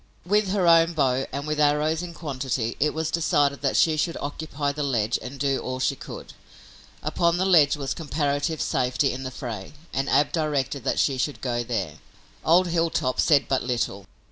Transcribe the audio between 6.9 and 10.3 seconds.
Upon the ledge was comparative safety in the fray, and